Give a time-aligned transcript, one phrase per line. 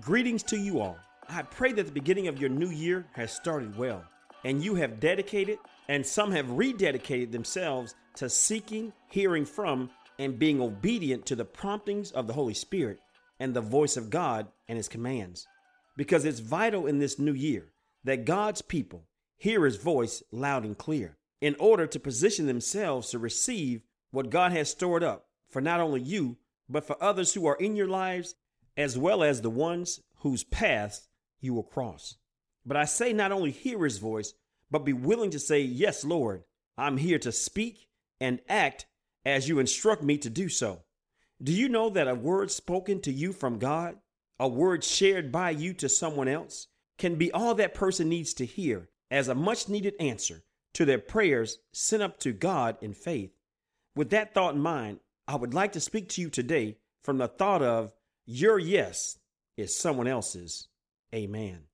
[0.00, 0.98] Greetings to you all.
[1.28, 4.02] I pray that the beginning of your new year has started well,
[4.42, 5.58] and you have dedicated,
[5.88, 12.10] and some have rededicated themselves to seeking, hearing from, and being obedient to the promptings
[12.10, 12.98] of the Holy Spirit
[13.38, 15.46] and the voice of God and His commands.
[15.96, 17.72] Because it's vital in this new year
[18.02, 19.04] that God's people
[19.36, 24.50] hear His voice loud and clear in order to position themselves to receive what God
[24.50, 26.36] has stored up for not only you,
[26.68, 28.34] but for others who are in your lives
[28.76, 31.08] as well as the ones whose paths
[31.40, 32.16] you will cross.
[32.66, 34.34] But I say not only hear his voice,
[34.70, 36.44] but be willing to say, Yes, Lord,
[36.76, 37.86] I'm here to speak
[38.20, 38.86] and act
[39.24, 40.82] as you instruct me to do so.
[41.42, 43.96] Do you know that a word spoken to you from God,
[44.38, 46.68] a word shared by you to someone else,
[46.98, 50.42] can be all that person needs to hear as a much needed answer
[50.74, 53.32] to their prayers sent up to God in faith?
[53.94, 57.28] With that thought in mind, I would like to speak to you today from the
[57.28, 57.92] thought of
[58.26, 59.18] your yes
[59.56, 60.68] is someone else's
[61.14, 61.64] amen.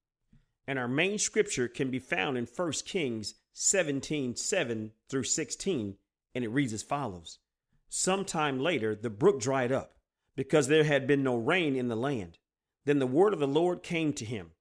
[0.67, 5.97] And our main scripture can be found in 1 Kings 17 7 through 16,
[6.35, 7.39] and it reads as follows
[7.89, 9.95] Sometime later, the brook dried up
[10.37, 12.39] because there had been no rain in the land.
[12.85, 14.53] Then the word of the Lord came to him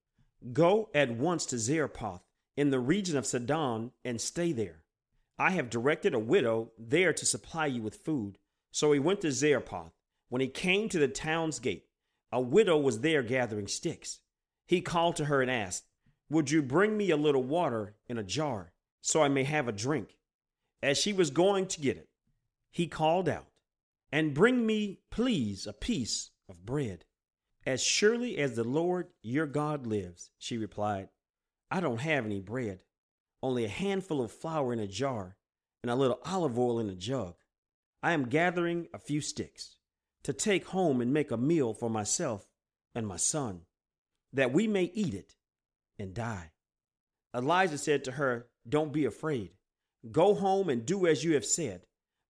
[0.52, 2.22] Go at once to Zarephath
[2.56, 4.82] in the region of Sidon and stay there.
[5.38, 8.38] I have directed a widow there to supply you with food.
[8.70, 9.92] So he went to Zarephath.
[10.28, 11.86] When he came to the town's gate,
[12.32, 14.20] a widow was there gathering sticks.
[14.66, 15.84] He called to her and asked,
[16.30, 19.72] Would you bring me a little water in a jar so I may have a
[19.72, 20.16] drink?
[20.82, 22.08] As she was going to get it,
[22.70, 23.46] he called out,
[24.12, 27.04] And bring me, please, a piece of bread.
[27.66, 31.08] As surely as the Lord your God lives, she replied,
[31.70, 32.80] I don't have any bread,
[33.42, 35.36] only a handful of flour in a jar
[35.82, 37.34] and a little olive oil in a jug.
[38.02, 39.76] I am gathering a few sticks
[40.24, 42.46] to take home and make a meal for myself
[42.94, 43.62] and my son,
[44.32, 45.34] that we may eat it
[45.98, 46.50] and die.
[47.34, 49.50] Elijah said to her, Don't be afraid.
[50.10, 51.82] Go home and do as you have said.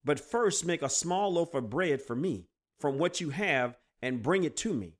[0.04, 2.46] But first make a small loaf of bread for me
[2.78, 4.96] from what you have and bring it to me.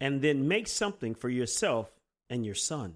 [0.00, 1.92] And then make something for yourself
[2.28, 2.94] and your son.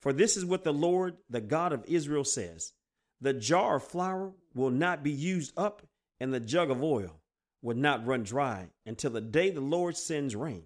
[0.00, 2.72] For this is what the Lord, the God of Israel, says
[3.20, 5.82] The jar of flour will not be used up,
[6.20, 7.20] and the jug of oil
[7.64, 10.64] would not run dry until the day the Lord sends rain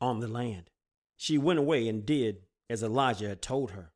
[0.00, 0.70] on the land.
[1.16, 3.92] She went away and did as Elijah had told her.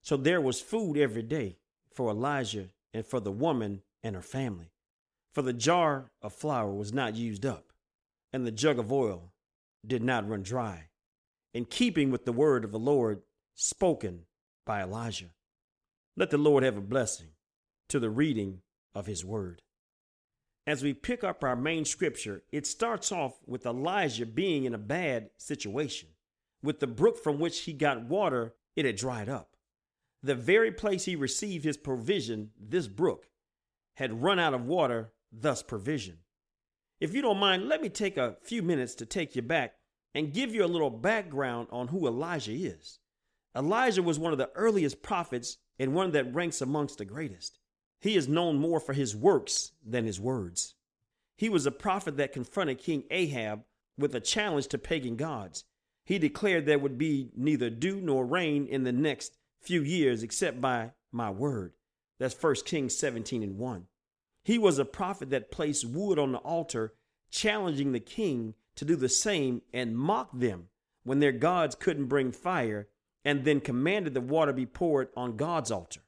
[0.00, 1.58] So there was food every day
[1.94, 4.72] for Elijah and for the woman and her family.
[5.34, 7.70] For the jar of flour was not used up,
[8.32, 9.34] and the jug of oil
[9.86, 10.88] did not run dry,
[11.52, 13.20] in keeping with the word of the Lord
[13.54, 14.22] spoken
[14.64, 15.34] by Elijah.
[16.16, 17.28] Let the Lord have a blessing
[17.90, 18.62] to the reading
[18.94, 19.60] of his word
[20.70, 24.78] as we pick up our main scripture, it starts off with Elijah being in a
[24.78, 26.08] bad situation.
[26.62, 29.56] With the brook from which he got water, it had dried up.
[30.22, 33.26] The very place he received his provision, this brook,
[33.94, 36.18] had run out of water, thus provision.
[37.00, 39.74] If you don't mind, let me take a few minutes to take you back
[40.14, 42.98] and give you a little background on who Elijah is.
[43.56, 47.59] Elijah was one of the earliest prophets and one that ranks amongst the greatest.
[48.00, 50.74] He is known more for his works than his words.
[51.36, 53.64] He was a prophet that confronted King Ahab
[53.98, 55.64] with a challenge to pagan gods.
[56.04, 60.60] He declared there would be neither dew nor rain in the next few years except
[60.60, 61.74] by my word.
[62.18, 63.86] That's 1 Kings 17 and 1.
[64.42, 66.94] He was a prophet that placed wood on the altar,
[67.30, 70.68] challenging the king to do the same and mock them
[71.04, 72.88] when their gods couldn't bring fire,
[73.24, 76.00] and then commanded the water be poured on God's altar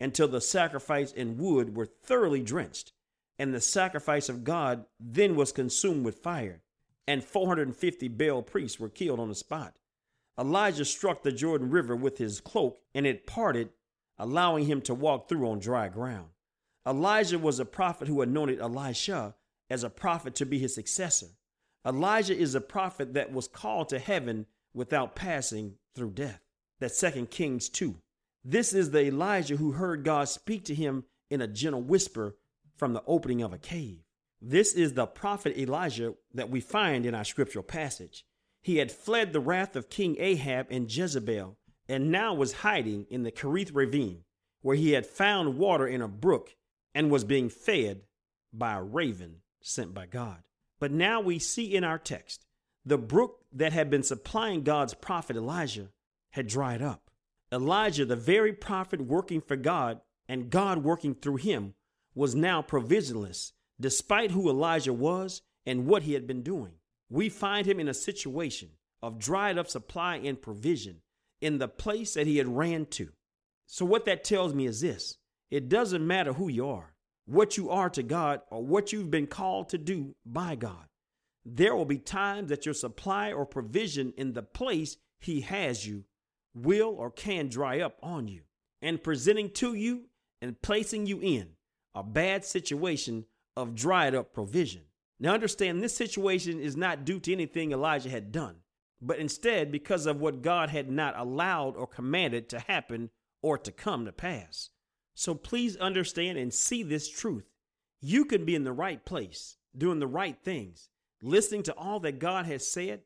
[0.00, 2.92] until the sacrifice and wood were thoroughly drenched,
[3.38, 6.62] and the sacrifice of God then was consumed with fire,
[7.06, 9.74] and 450 Baal priests were killed on the spot.
[10.38, 13.70] Elijah struck the Jordan River with his cloak, and it parted,
[14.18, 16.28] allowing him to walk through on dry ground.
[16.86, 19.34] Elijah was a prophet who anointed Elisha
[19.70, 21.28] as a prophet to be his successor.
[21.86, 26.40] Elijah is a prophet that was called to heaven without passing through death.
[26.80, 27.96] That's 2 Kings 2.
[28.44, 32.36] This is the Elijah who heard God speak to him in a gentle whisper
[32.76, 34.00] from the opening of a cave.
[34.40, 38.26] This is the prophet Elijah that we find in our scriptural passage.
[38.60, 41.56] He had fled the wrath of King Ahab and Jezebel
[41.88, 44.24] and now was hiding in the Kerith ravine,
[44.62, 46.54] where he had found water in a brook
[46.94, 48.02] and was being fed
[48.52, 50.42] by a raven sent by God.
[50.78, 52.44] But now we see in our text
[52.84, 55.88] the brook that had been supplying God's prophet Elijah
[56.30, 57.03] had dried up.
[57.54, 61.74] Elijah, the very prophet working for God and God working through him,
[62.14, 66.72] was now provisionless, despite who Elijah was and what he had been doing.
[67.08, 68.70] We find him in a situation,
[69.00, 71.02] of dried up supply and provision
[71.40, 73.10] in the place that he had ran to.
[73.66, 75.18] So, what that tells me is this
[75.50, 76.94] it doesn't matter who you are,
[77.26, 80.88] what you are to God, or what you've been called to do by God.
[81.44, 86.04] There will be times that your supply or provision in the place he has you
[86.54, 88.42] will or can dry up on you
[88.80, 90.04] and presenting to you
[90.40, 91.48] and placing you in
[91.94, 93.24] a bad situation
[93.56, 94.82] of dried up provision.
[95.20, 98.56] Now, understand this situation is not due to anything Elijah had done,
[99.00, 103.10] but instead because of what God had not allowed or commanded to happen
[103.42, 104.70] or to come to pass.
[105.14, 107.44] So please understand and see this truth.
[108.00, 110.88] You can be in the right place, doing the right things,
[111.22, 113.02] listening to all that God has said,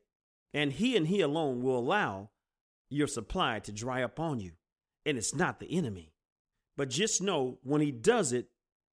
[0.53, 2.31] and He and He alone will allow
[2.89, 4.53] your supply to dry up on you.
[5.05, 6.13] And it's not the enemy.
[6.75, 8.47] But just know when He does it,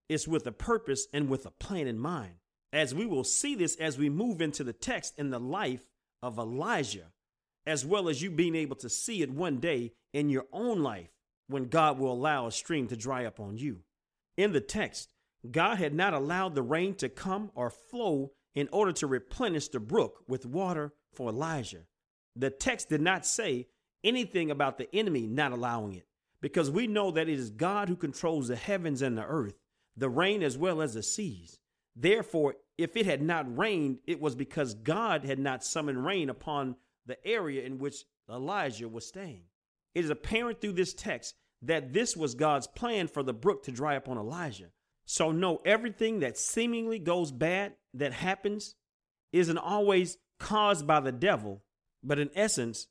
[0.08, 2.34] it's with a purpose and with a plan in mind.
[2.72, 5.88] As we will see this as we move into the text in the life
[6.22, 7.12] of Elijah,
[7.66, 11.10] as well as you being able to see it one day in your own life
[11.48, 13.80] when God will allow a stream to dry up on you.
[14.36, 15.08] In the text,
[15.50, 19.80] God had not allowed the rain to come or flow in order to replenish the
[19.80, 21.86] brook with water for Elijah.
[22.34, 23.68] The text did not say
[24.04, 26.06] anything about the enemy not allowing it,
[26.40, 29.54] because we know that it is God who controls the heavens and the earth,
[29.96, 31.58] the rain as well as the seas.
[31.94, 36.76] Therefore, if it had not rained, it was because God had not summoned rain upon
[37.06, 39.44] the area in which Elijah was staying.
[39.94, 43.72] It is apparent through this text that this was God's plan for the brook to
[43.72, 44.70] dry up on Elijah.
[45.06, 48.74] So, no, everything that seemingly goes bad that happens
[49.32, 51.62] isn't always caused by the devil,
[52.02, 52.88] but in essence,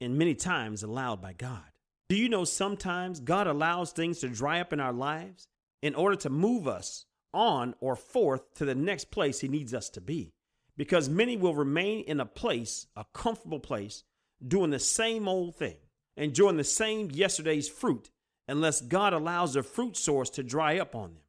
[0.00, 1.64] and many times allowed by God.
[2.08, 5.48] Do you know sometimes God allows things to dry up in our lives
[5.82, 9.88] in order to move us on or forth to the next place He needs us
[9.90, 10.32] to be?
[10.76, 14.04] Because many will remain in a place, a comfortable place,
[14.46, 15.76] doing the same old thing,
[16.16, 18.10] enjoying the same yesterday's fruit,
[18.46, 21.22] unless God allows the fruit source to dry up on them.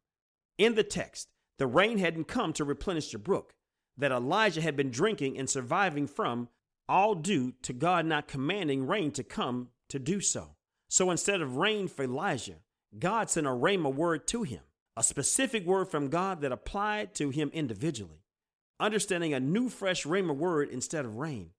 [0.57, 3.55] In the text, the rain hadn't come to replenish the brook
[3.97, 6.49] that Elijah had been drinking and surviving from,
[6.89, 10.55] all due to God not commanding rain to come to do so.
[10.89, 12.57] So instead of rain for Elijah,
[12.97, 14.61] God sent a rhema word to him,
[14.95, 18.23] a specific word from God that applied to him individually.
[18.79, 21.51] Understanding a new, fresh rhema word instead of rain.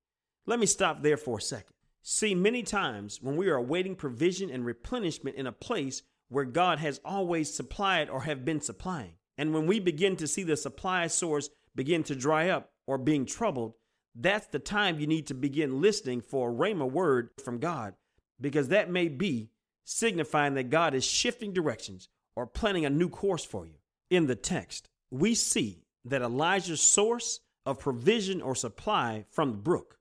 [0.46, 1.74] Let me stop there for a second.
[2.02, 6.78] See, many times when we are awaiting provision and replenishment in a place where God
[6.78, 11.06] has always supplied or have been supplying, and when we begin to see the supply
[11.06, 13.74] source begin to dry up or being troubled,
[14.14, 17.94] that's the time you need to begin listening for a rhema word from God,
[18.40, 19.50] because that may be
[19.84, 23.74] signifying that God is shifting directions or planning a new course for you.
[24.10, 29.98] In the text, we see that Elijah's source of provision or supply from the brook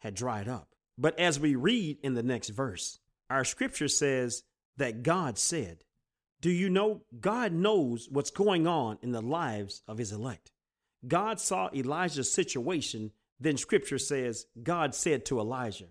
[0.00, 0.68] had dried up.
[0.96, 2.98] But as we read in the next verse,
[3.28, 4.42] our scripture says
[4.76, 5.84] that God said,
[6.40, 10.52] Do you know God knows what's going on in the lives of his elect?
[11.06, 15.88] God saw Elijah's situation then scripture says, God said to Elijah,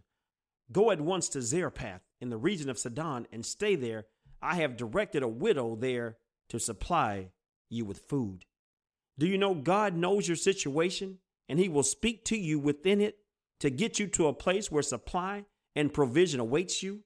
[0.71, 4.05] Go at once to Zarephath in the region of Sidon and stay there.
[4.41, 6.17] I have directed a widow there
[6.49, 7.31] to supply
[7.69, 8.45] you with food.
[9.17, 11.17] Do you know God knows your situation
[11.49, 13.17] and he will speak to you within it
[13.59, 17.01] to get you to a place where supply and provision awaits you?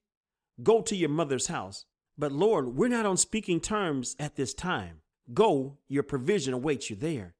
[0.61, 1.85] Go to your mother's house.
[2.17, 5.01] But Lord, we're not on speaking terms at this time.
[5.33, 7.33] Go, your provision awaits you there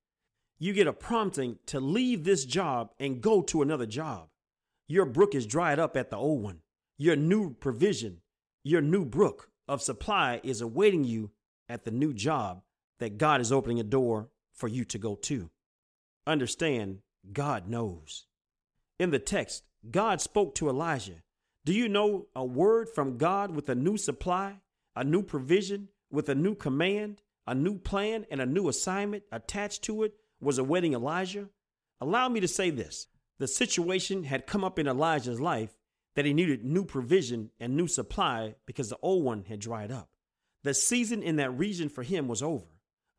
[0.64, 4.30] you get a prompting to leave this job and go to another job.
[4.88, 6.60] Your brook is dried up at the old one.
[6.98, 8.22] Your new provision,
[8.64, 11.32] your new brook of supply is awaiting you
[11.68, 12.62] at the new job
[13.00, 15.50] that God is opening a door for you to go to.
[16.26, 17.00] Understand,
[17.34, 18.28] God knows.
[18.98, 21.24] In the text, God spoke to Elijah.
[21.66, 24.62] Do you know a word from God with a new supply,
[24.96, 29.82] a new provision, with a new command, a new plan, and a new assignment attached
[29.84, 31.50] to it was awaiting Elijah,
[32.00, 33.08] allow me to say this.
[33.40, 35.78] The situation had come up in Elijah's life
[36.16, 40.10] that he needed new provision and new supply because the old one had dried up.
[40.64, 42.68] The season in that region for him was over.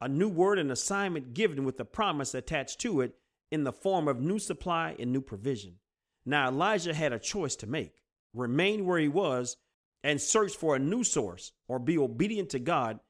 [0.01, 3.17] A new word and assignment given with the promise attached to it
[3.51, 5.77] in the form of new supply and new provision.
[6.25, 8.03] Now Elijah had a choice to make
[8.33, 9.57] remain where he was
[10.03, 13.01] and search for a new source, or be obedient to God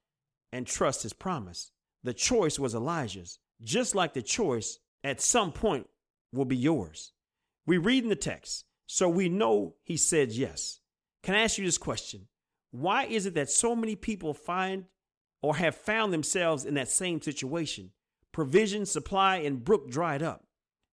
[0.53, 1.73] and trust his promise.
[2.05, 5.89] The choice was Elijah's just like the choice at some point
[6.33, 7.13] will be yours.
[7.67, 10.81] We read in the text, so we know he said yes.
[11.23, 12.29] Can I ask you this question?
[12.71, 14.85] Why is it that so many people find
[15.43, 17.91] or have found themselves in that same situation?
[18.33, 20.45] Provision, supply, and brook dried up.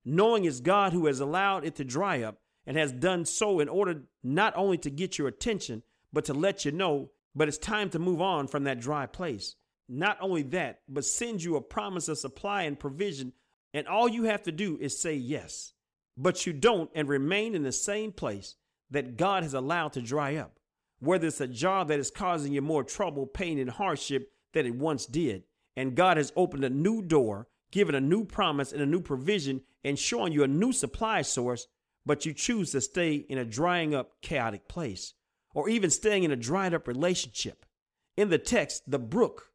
[0.06, 3.68] Knowing it's God who has allowed it to dry up, and has done so in
[3.68, 7.90] order not only to get your attention, but to let you know, but it's time
[7.90, 9.56] to move on from that dry place.
[9.90, 13.34] Not only that, but sends you a promise of supply and provision,
[13.74, 15.74] and all you have to do is say yes.
[16.18, 18.56] But you don't and remain in the same place
[18.90, 20.60] that God has allowed to dry up.
[21.00, 24.76] Whether it's a job that is causing you more trouble, pain, and hardship than it
[24.76, 25.44] once did,
[25.76, 29.62] and God has opened a new door, given a new promise and a new provision,
[29.84, 31.68] and showing you a new supply source,
[32.06, 35.14] but you choose to stay in a drying up, chaotic place,
[35.54, 37.66] or even staying in a dried up relationship.
[38.18, 39.51] In the text, the brook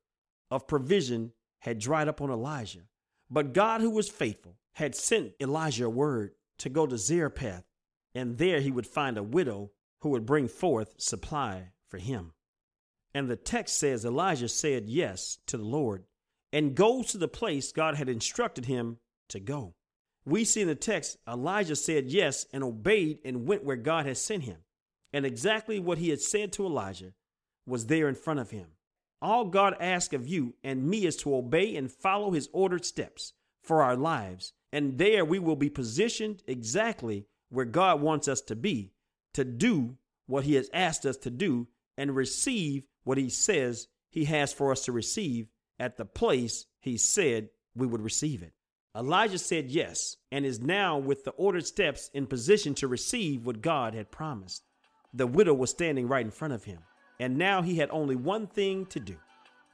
[0.50, 2.82] of provision had dried up on Elijah,
[3.30, 7.64] but God, who was faithful, had sent Elijah a word to go to Zarephath,
[8.14, 12.32] and there he would find a widow who would bring forth supply for him.
[13.14, 16.04] And the text says Elijah said yes to the Lord
[16.52, 18.98] and goes to the place God had instructed him
[19.30, 19.74] to go.
[20.24, 24.18] We see in the text Elijah said yes and obeyed and went where God had
[24.18, 24.58] sent him.
[25.12, 27.14] And exactly what he had said to Elijah
[27.66, 28.66] was there in front of him.
[29.22, 33.32] All God asks of you and me is to obey and follow his ordered steps
[33.62, 34.52] for our lives.
[34.72, 38.92] And there we will be positioned exactly where God wants us to be
[39.34, 39.96] to do
[40.26, 44.72] what he has asked us to do and receive what he says he has for
[44.72, 48.52] us to receive at the place he said we would receive it.
[48.96, 53.60] Elijah said yes and is now with the ordered steps in position to receive what
[53.60, 54.64] God had promised.
[55.12, 56.80] The widow was standing right in front of him,
[57.18, 59.16] and now he had only one thing to do,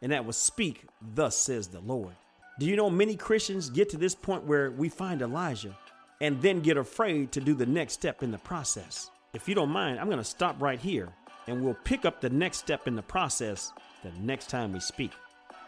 [0.00, 0.84] and that was speak,
[1.14, 2.14] Thus says the Lord.
[2.58, 5.76] Do you know many Christians get to this point where we find Elijah
[6.20, 9.10] and then get afraid to do the next step in the process?
[9.32, 11.08] If you don't mind, I'm going to stop right here
[11.46, 13.72] and we'll pick up the next step in the process
[14.02, 15.12] the next time we speak.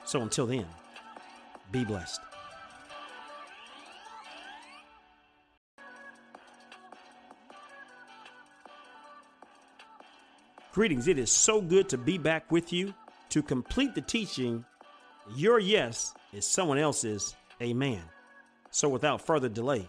[0.04, 0.66] So until then,
[1.72, 2.20] be blessed.
[10.74, 11.06] Greetings.
[11.06, 12.92] It is so good to be back with you.
[13.28, 14.64] To complete the teaching,
[15.36, 18.02] your yes is someone else's amen.
[18.72, 19.88] So without further delay,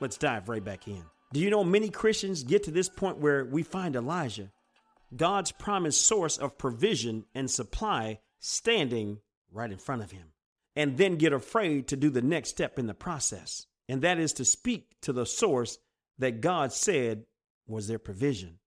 [0.00, 1.04] let's dive right back in.
[1.34, 4.50] Do you know many Christians get to this point where we find Elijah
[5.14, 9.18] God's promised source of provision and supply standing
[9.52, 10.32] right in front of him,
[10.74, 14.32] and then get afraid to do the next step in the process, and that is
[14.32, 15.76] to speak to the source
[16.18, 17.26] that God said
[17.66, 18.60] was their provision.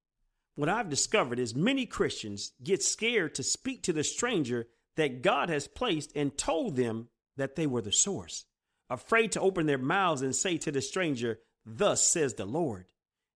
[0.55, 5.50] What I've discovered is many Christians get scared to speak to the stranger that God
[5.50, 8.45] has placed and told them that they were the source,
[8.89, 12.85] afraid to open their mouths and say to the stranger, Thus says the Lord.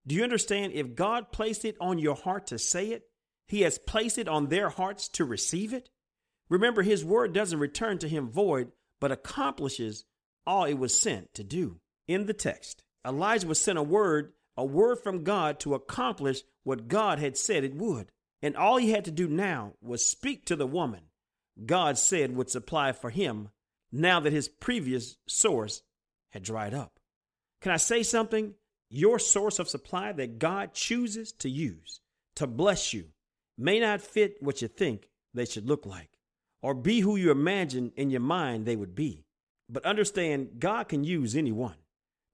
[0.08, 0.74] Do you understand?
[0.74, 3.04] If God placed it on your heart to say it,
[3.48, 5.90] He has placed it on their hearts to receive it.
[6.50, 8.72] Remember, His word doesn't return to Him void,
[9.02, 10.06] but accomplishes
[10.48, 11.80] all it was sent to do.
[12.08, 16.88] In the text, Elijah was sent a word, a word from God to accomplish what
[16.88, 18.12] God had said it would.
[18.42, 21.02] And all he had to do now was speak to the woman
[21.66, 23.50] God said would supply for him
[23.92, 25.84] now that his previous source
[26.32, 27.00] had dried up.
[27.62, 28.54] Can I say something?
[28.90, 32.02] your source of supply that God chooses to use
[32.36, 33.10] to bless you
[33.58, 36.10] may not fit what you think they should look like
[36.62, 39.26] or be who you imagine in your mind they would be.
[39.70, 41.76] But understand God can use anyone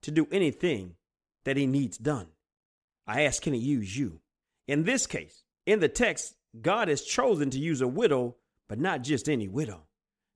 [0.03, 0.95] to do anything
[1.43, 2.27] that he needs done.
[3.05, 4.21] I ask, can he use you?
[4.67, 8.35] In this case, in the text, God has chosen to use a widow,
[8.67, 9.83] but not just any widow.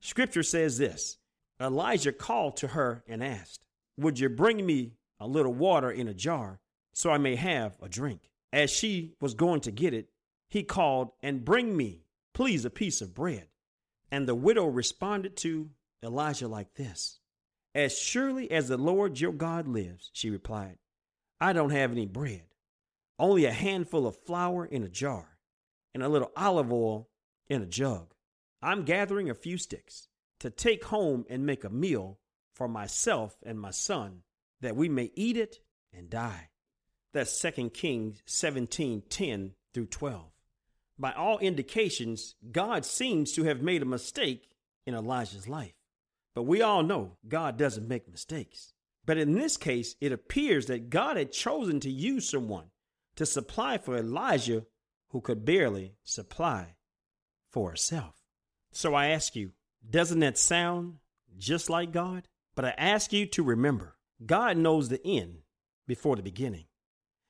[0.01, 1.17] Scripture says this
[1.59, 3.61] Elijah called to her and asked,
[3.97, 6.59] Would you bring me a little water in a jar
[6.93, 8.29] so I may have a drink.
[8.51, 10.09] As she was going to get it,
[10.49, 13.47] he called, And bring me, please, a piece of bread.
[14.11, 15.69] And the widow responded to
[16.03, 17.19] Elijah like this
[17.75, 20.77] As surely as the Lord your God lives, she replied,
[21.39, 22.43] I don't have any bread,
[23.19, 25.37] only a handful of flour in a jar
[25.93, 27.09] and a little olive oil
[27.49, 28.13] in a jug.
[28.61, 30.07] I'm gathering a few sticks
[30.39, 32.19] to take home and make a meal
[32.53, 34.21] for myself and my son
[34.61, 35.59] that we may eat it
[35.93, 36.49] and die.
[37.13, 40.25] That's 2 Kings 17 10 through 12.
[40.97, 44.49] By all indications, God seems to have made a mistake
[44.85, 45.73] in Elijah's life.
[46.35, 48.73] But we all know God doesn't make mistakes.
[49.05, 52.65] But in this case, it appears that God had chosen to use someone
[53.19, 54.65] to supply for Elijah
[55.09, 56.77] who could barely supply
[57.51, 58.15] for herself.
[58.71, 59.51] So I ask you,
[59.87, 60.99] doesn't that sound
[61.37, 62.29] just like God?
[62.55, 65.39] But I ask you to remember God knows the end
[65.85, 66.67] before the beginning.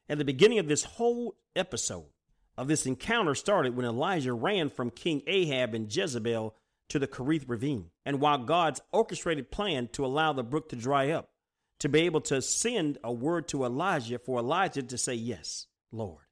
[0.07, 2.11] And the beginning of this whole episode
[2.55, 6.55] of this encounter started when Elijah ran from King Ahab and Jezebel
[6.89, 7.89] to the Kerith Ravine.
[8.05, 11.31] And while God's orchestrated plan to allow the brook to dry up
[11.79, 16.25] to be able to send a word to Elijah for Elijah to say, Yes, Lord.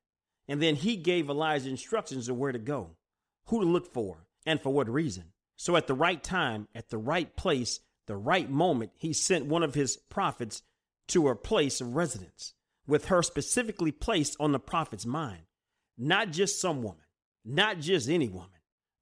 [0.47, 2.97] And then he gave Elijah instructions of where to go,
[3.47, 5.33] who to look for, and for what reason.
[5.55, 9.63] So at the right time, at the right place, the right moment, he sent one
[9.63, 10.61] of his prophets
[11.09, 12.53] to her place of residence,
[12.87, 15.43] with her specifically placed on the prophet's mind.
[15.97, 17.05] Not just some woman,
[17.43, 18.49] not just any woman,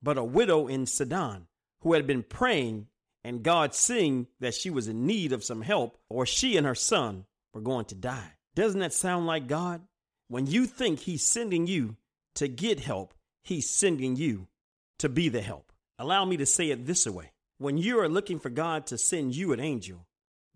[0.01, 1.47] but a widow in Sidon
[1.81, 2.87] who had been praying
[3.23, 6.75] and God seeing that she was in need of some help, or she and her
[6.75, 8.33] son were going to die.
[8.53, 9.81] Doesn't that sound like God?
[10.27, 11.97] When you think He's sending you
[12.35, 13.13] to get help,
[13.43, 14.47] He's sending you
[14.99, 15.71] to be the help.
[15.97, 19.35] Allow me to say it this way when you are looking for God to send
[19.35, 20.07] you an angel,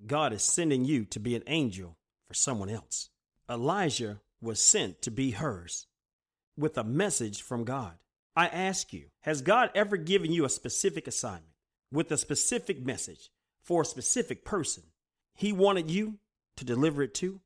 [0.05, 1.97] God is sending you to be an angel
[2.27, 3.09] for someone else.
[3.49, 5.87] Elijah was sent to be hers
[6.57, 7.93] with a message from God.
[8.35, 11.49] I ask you, has God ever given you a specific assignment?
[11.91, 13.29] with a specific message
[13.61, 14.83] for a specific person
[15.35, 16.15] he wanted you
[16.57, 17.39] to deliver it to.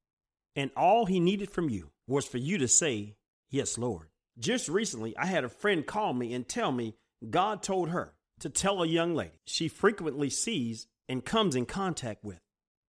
[0.55, 3.15] And all he needed from you was for you to say,
[3.49, 4.07] Yes, Lord.
[4.39, 6.95] Just recently, I had a friend call me and tell me
[7.29, 12.23] God told her to tell a young lady she frequently sees and comes in contact
[12.23, 12.39] with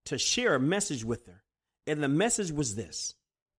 [0.06, 1.42] to share a message with her.
[1.86, 3.14] And the message was this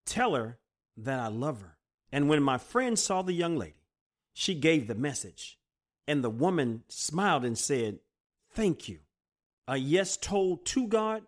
[0.05, 0.57] tell her
[0.97, 1.77] that I love her.
[2.11, 3.85] And when my friend saw the young lady,
[4.33, 5.59] she gave the message.
[6.07, 7.99] And the woman smiled and said,
[8.51, 8.99] Thank you.
[9.67, 11.23] A yes told to God,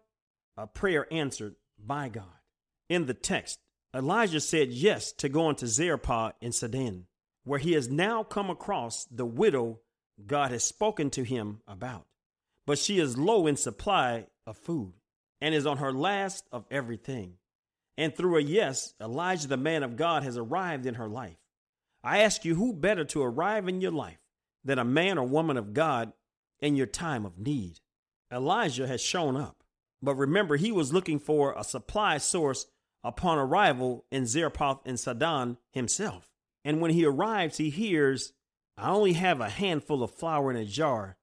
[0.56, 2.26] a prayer answered by God.
[2.90, 3.60] In the text,
[3.96, 7.08] Elijah said yes to going to Zarephath in Sidon,
[7.44, 9.80] where he has now come across the widow
[10.26, 12.06] God has spoken to him about.
[12.66, 14.94] But she is low in supply of food
[15.40, 17.36] and is on her last of everything.
[17.98, 21.38] And through a yes, Elijah, the man of God, has arrived in her life.
[22.04, 24.20] I ask you, who better to arrive in your life
[24.64, 26.14] than a man or woman of God
[26.60, 27.80] in your time of need.
[28.32, 29.64] Elijah has shown up,
[30.02, 32.66] but remember, he was looking for a supply source
[33.08, 36.30] upon arrival in Zarephath and Sidon himself.
[36.66, 38.34] And when he arrives, he hears,
[38.78, 41.18] I only have a handful of flour in a jar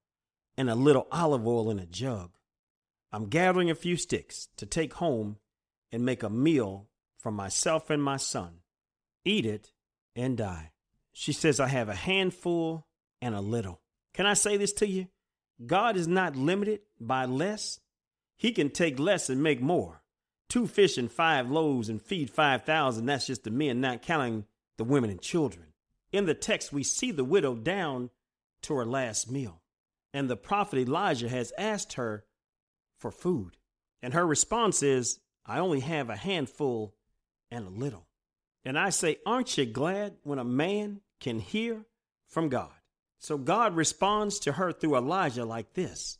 [0.57, 2.33] and a little olive oil in a jug.
[3.13, 5.37] I'm gathering a few sticks to take home
[5.93, 8.61] and make a meal for myself and my son.
[9.25, 9.73] Eat it
[10.17, 10.73] and die.
[11.13, 12.87] She says, I have a handful
[13.21, 13.83] and a little.
[14.15, 15.09] Can I say this to you?
[15.65, 17.81] God is not limited by less.
[18.37, 20.01] He can take less and make more.
[20.49, 23.07] Two fish and five loaves and feed 5,000.
[23.07, 24.45] That's just the men, not counting
[24.77, 25.67] the women and children.
[26.13, 28.11] In the text, we see the widow down
[28.63, 29.61] to her last meal.
[30.13, 32.25] And the prophet Elijah has asked her
[32.99, 33.57] for food.
[34.01, 36.95] And her response is, I only have a handful
[37.51, 38.07] and a little.
[38.65, 41.85] And I say, Aren't you glad when a man can hear
[42.29, 42.71] from God?
[43.19, 46.19] So God responds to her through Elijah like this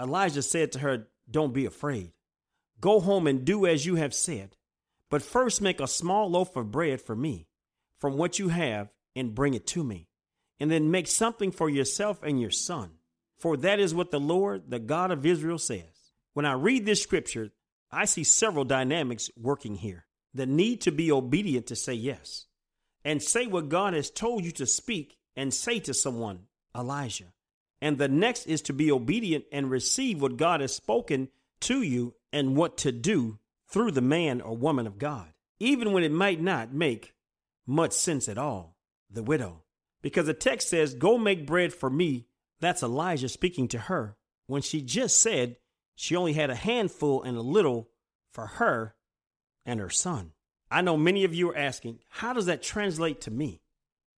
[0.00, 2.12] Elijah said to her, Don't be afraid.
[2.80, 4.56] Go home and do as you have said.
[5.10, 7.46] But first make a small loaf of bread for me
[7.98, 10.08] from what you have and bring it to me.
[10.58, 12.92] And then make something for yourself and your son.
[13.38, 16.12] For that is what the Lord, the God of Israel, says.
[16.32, 17.52] When I read this scripture,
[17.90, 20.06] I see several dynamics working here.
[20.34, 22.46] The need to be obedient to say yes
[23.04, 26.40] and say what God has told you to speak and say to someone,
[26.76, 27.32] Elijah.
[27.80, 31.28] And the next is to be obedient and receive what God has spoken
[31.60, 36.04] to you and what to do through the man or woman of God, even when
[36.04, 37.14] it might not make
[37.66, 38.76] much sense at all.
[39.08, 39.62] The widow.
[40.02, 42.26] Because the text says, Go make bread for me.
[42.60, 45.56] That's Elijah speaking to her when she just said
[45.94, 47.88] she only had a handful and a little
[48.32, 48.96] for her
[49.64, 50.32] and her son.
[50.70, 53.62] I know many of you are asking, How does that translate to me?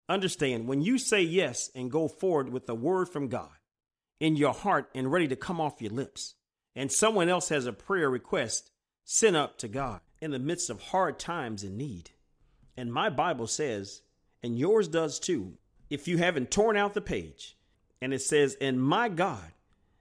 [0.09, 3.53] Understand when you say yes and go forward with the word from God
[4.19, 6.35] in your heart and ready to come off your lips,
[6.79, 8.71] and someone else has a prayer request
[9.05, 12.11] sent up to God in the midst of hard times and need.
[12.77, 14.03] And my Bible says,
[14.45, 15.59] and yours does too,
[15.91, 17.57] if you haven't torn out the page,
[18.01, 19.53] and it says, And my God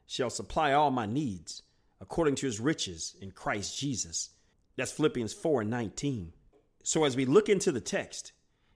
[0.05, 1.63] shall supply all my needs
[1.99, 4.29] according to his riches in Christ Jesus.
[4.75, 6.33] That's Philippians 4 and 19.
[6.83, 8.33] So as we look into the text,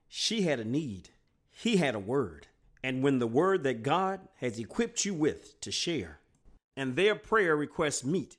[0.08, 1.10] she had a need
[1.52, 2.48] he had a word.
[2.84, 6.21] And when the word that God has equipped you with to share
[6.76, 8.38] and their prayer requests meet,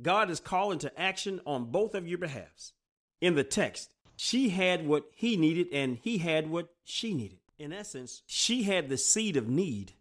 [0.00, 2.72] God is calling to action on both of your behalves.
[3.20, 7.38] In the text, she had what he needed and he had what she needed.
[7.58, 9.92] In essence, she had the seed of need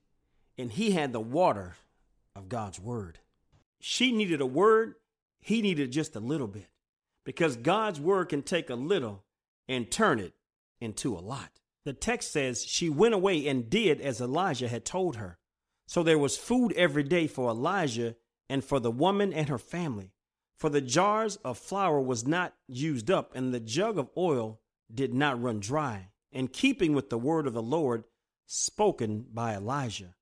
[0.57, 1.75] and he had the water
[2.35, 3.19] of God's word.
[3.79, 4.95] She needed a word,
[5.39, 6.69] he needed just a little bit
[7.23, 9.23] because God's word can take a little
[9.67, 10.33] and turn it
[10.79, 11.49] into a lot.
[11.85, 15.37] The text says she went away and did as Elijah had told her.
[15.87, 18.15] So there was food every day for Elijah
[18.49, 20.11] and for the woman and her family.
[20.55, 24.61] For the jars of flour was not used up, and the jug of oil
[24.93, 28.05] did not run dry, in keeping with the word of the Lord
[28.45, 30.15] spoken by Elijah.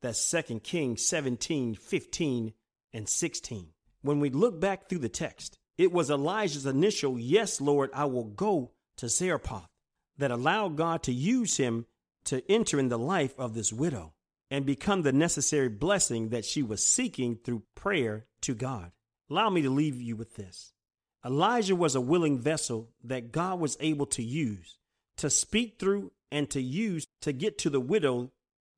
[0.00, 2.52] That's 2 Kings 17, 15,
[2.92, 3.68] and 16.
[4.02, 8.24] When we look back through the text, it was Elijah's initial, Yes, Lord, I will
[8.24, 9.68] go to Zarephath,
[10.16, 11.86] that allowed God to use him
[12.24, 14.13] to enter in the life of this widow
[14.50, 18.92] and become the necessary blessing that she was seeking through prayer to God.
[19.30, 20.72] Allow me to leave you with this.
[21.24, 24.78] Elijah was a willing vessel that God was able to use
[25.16, 28.30] to speak through and to use to get to the widow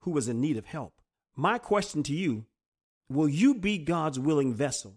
[0.03, 1.01] who was in need of help.
[1.35, 2.47] My question to you
[3.09, 4.95] will you be God's willing vessel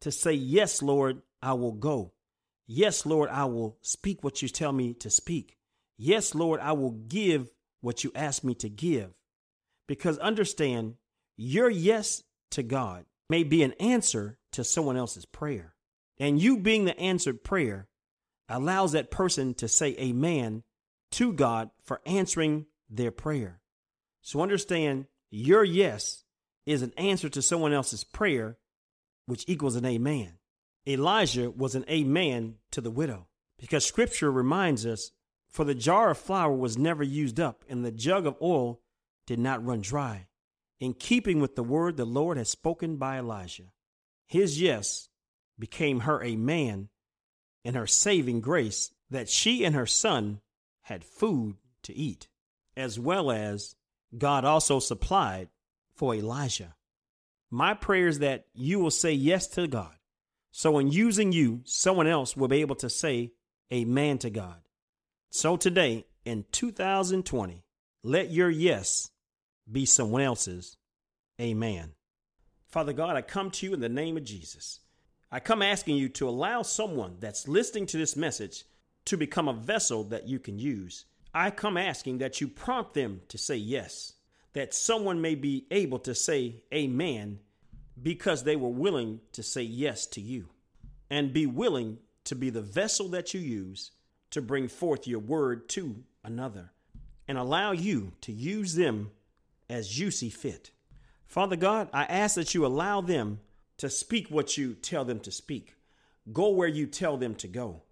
[0.00, 2.12] to say, Yes, Lord, I will go.
[2.66, 5.58] Yes, Lord, I will speak what you tell me to speak.
[5.98, 9.12] Yes, Lord, I will give what you ask me to give.
[9.86, 10.94] Because understand,
[11.36, 15.74] your yes to God may be an answer to someone else's prayer.
[16.18, 17.88] And you being the answered prayer
[18.48, 20.62] allows that person to say amen
[21.12, 23.60] to God for answering their prayer.
[24.20, 26.24] So understand your yes
[26.66, 28.58] is an answer to someone else's prayer,
[29.26, 30.34] which equals an amen.
[30.86, 35.12] Elijah was an amen to the widow because scripture reminds us
[35.48, 38.80] for the jar of flour was never used up and the jug of oil
[39.26, 40.26] did not run dry,
[40.80, 43.72] in keeping with the word the Lord had spoken by Elijah.
[44.26, 45.08] His yes
[45.58, 46.88] became her amen
[47.64, 50.40] and her saving grace that she and her son
[50.82, 52.28] had food to eat,
[52.76, 53.76] as well as
[54.16, 55.48] God also supplied
[55.94, 56.74] for Elijah.
[57.50, 59.94] My prayer is that you will say yes to God.
[60.50, 63.32] So, in using you, someone else will be able to say
[63.72, 64.60] amen to God.
[65.30, 67.64] So, today in 2020,
[68.02, 69.11] let your yes
[69.70, 70.76] be someone else's
[71.40, 71.92] amen.
[72.68, 74.80] Father God, I come to you in the name of Jesus.
[75.30, 78.64] I come asking you to allow someone that's listening to this message
[79.06, 81.06] to become a vessel that you can use.
[81.34, 84.14] I come asking that you prompt them to say yes,
[84.52, 87.40] that someone may be able to say amen
[88.00, 90.48] because they were willing to say yes to you
[91.10, 93.90] and be willing to be the vessel that you use
[94.30, 96.70] to bring forth your word to another
[97.28, 99.10] and allow you to use them
[99.72, 100.70] as you see fit.
[101.26, 103.40] Father God, I ask that you allow them
[103.78, 105.74] to speak what you tell them to speak,
[106.32, 107.82] go where you tell them to go,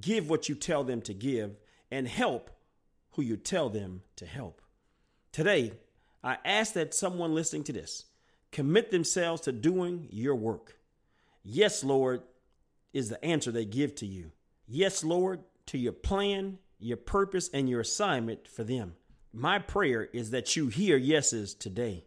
[0.00, 1.56] give what you tell them to give,
[1.90, 2.50] and help
[3.12, 4.62] who you tell them to help.
[5.32, 5.72] Today,
[6.22, 8.04] I ask that someone listening to this
[8.52, 10.78] commit themselves to doing your work.
[11.42, 12.22] Yes, Lord,
[12.92, 14.30] is the answer they give to you.
[14.68, 18.94] Yes, Lord, to your plan, your purpose, and your assignment for them.
[19.36, 22.04] My prayer is that you hear yeses today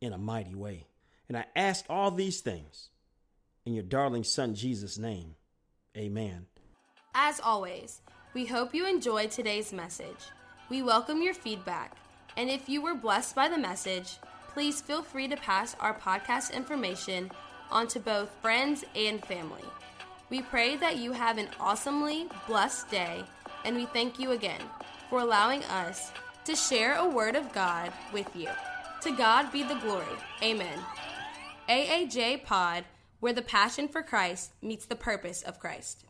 [0.00, 0.86] in a mighty way.
[1.28, 2.88] And I ask all these things
[3.66, 5.34] in your darling son Jesus' name.
[5.94, 6.46] Amen.
[7.14, 8.00] As always,
[8.32, 10.30] we hope you enjoyed today's message.
[10.70, 11.98] We welcome your feedback.
[12.38, 14.16] And if you were blessed by the message,
[14.54, 17.30] please feel free to pass our podcast information
[17.70, 19.64] on to both friends and family.
[20.30, 23.22] We pray that you have an awesomely blessed day,
[23.66, 24.62] and we thank you again
[25.10, 26.10] for allowing us
[26.50, 28.48] to share a word of God with you.
[29.02, 30.04] To God be the glory.
[30.42, 30.80] Amen.
[31.68, 32.84] AAJ Pod,
[33.20, 36.06] where the passion for Christ meets the purpose of Christ.